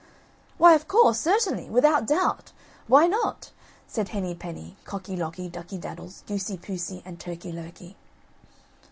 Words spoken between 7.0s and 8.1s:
and Turkey lurkey.